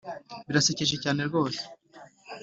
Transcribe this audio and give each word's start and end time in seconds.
birasekeje 0.47 0.95
cyane 1.03 1.21
rwose 1.29 1.61